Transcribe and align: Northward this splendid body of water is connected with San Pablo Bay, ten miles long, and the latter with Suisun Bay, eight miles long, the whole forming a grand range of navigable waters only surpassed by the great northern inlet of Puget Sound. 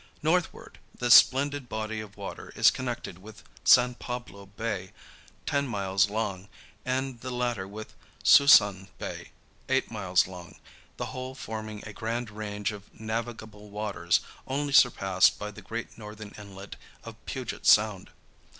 Northward 0.23 0.79
this 0.97 1.13
splendid 1.13 1.69
body 1.69 1.99
of 2.01 2.17
water 2.17 2.51
is 2.55 2.71
connected 2.71 3.19
with 3.19 3.43
San 3.63 3.93
Pablo 3.93 4.47
Bay, 4.47 4.93
ten 5.45 5.67
miles 5.67 6.09
long, 6.09 6.49
and 6.83 7.19
the 7.21 7.29
latter 7.29 7.67
with 7.67 7.93
Suisun 8.23 8.87
Bay, 8.97 9.29
eight 9.69 9.91
miles 9.91 10.25
long, 10.25 10.55
the 10.97 11.05
whole 11.13 11.35
forming 11.35 11.83
a 11.85 11.93
grand 11.93 12.31
range 12.31 12.71
of 12.71 12.89
navigable 12.99 13.69
waters 13.69 14.21
only 14.47 14.73
surpassed 14.73 15.37
by 15.37 15.51
the 15.51 15.61
great 15.61 15.95
northern 15.99 16.29
inlet 16.35 16.77
of 17.03 17.15
Puget 17.27 17.67
Sound. 17.67 18.09